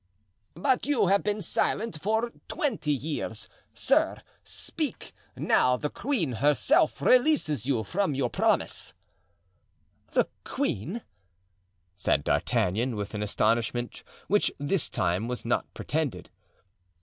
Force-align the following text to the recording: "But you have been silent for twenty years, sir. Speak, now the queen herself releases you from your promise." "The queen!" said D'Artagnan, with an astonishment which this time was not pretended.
"But 0.55 0.87
you 0.87 1.05
have 1.05 1.21
been 1.21 1.43
silent 1.43 2.01
for 2.01 2.31
twenty 2.47 2.91
years, 2.91 3.47
sir. 3.75 4.19
Speak, 4.43 5.13
now 5.37 5.77
the 5.77 5.91
queen 5.91 6.31
herself 6.41 7.03
releases 7.03 7.67
you 7.67 7.83
from 7.83 8.15
your 8.15 8.31
promise." 8.31 8.95
"The 10.13 10.27
queen!" 10.43 11.03
said 11.95 12.23
D'Artagnan, 12.23 12.95
with 12.95 13.13
an 13.13 13.21
astonishment 13.21 14.01
which 14.27 14.51
this 14.57 14.89
time 14.89 15.27
was 15.27 15.45
not 15.45 15.71
pretended. 15.75 16.31